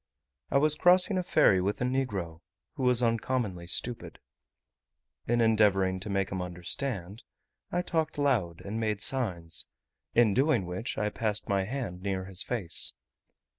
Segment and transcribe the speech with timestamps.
[0.49, 2.41] I was crossing a ferry with a negro,
[2.73, 4.17] who was uncommonly stupid.
[5.27, 7.21] In endeavouring to make him understand,
[7.71, 9.67] I talked loud, and made signs,
[10.15, 12.93] in doing which I passed my hand near his face.